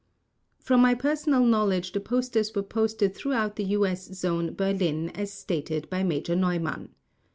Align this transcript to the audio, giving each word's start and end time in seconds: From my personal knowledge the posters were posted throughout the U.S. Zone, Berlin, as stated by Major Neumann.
From 0.57 0.81
my 0.81 0.95
personal 0.95 1.45
knowledge 1.45 1.91
the 1.91 1.99
posters 1.99 2.55
were 2.55 2.63
posted 2.63 3.13
throughout 3.13 3.55
the 3.55 3.65
U.S. 3.77 4.05
Zone, 4.07 4.51
Berlin, 4.55 5.09
as 5.09 5.31
stated 5.31 5.87
by 5.91 6.01
Major 6.01 6.35
Neumann. 6.35 6.89